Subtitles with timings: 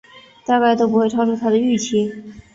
[0.47, 2.11] 大概都不会超出他的预期